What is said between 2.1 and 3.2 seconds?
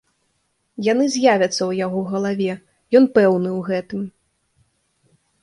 галаве, ён